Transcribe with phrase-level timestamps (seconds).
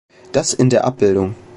[0.31, 1.01] Das in der Abb.